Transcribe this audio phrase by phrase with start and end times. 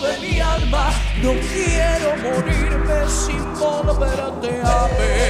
[0.00, 0.90] de mi alma,
[1.22, 5.23] no quiero morirme sin volverte a ver.